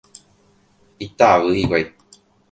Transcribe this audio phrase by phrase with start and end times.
[1.05, 1.85] Itavy hikuái.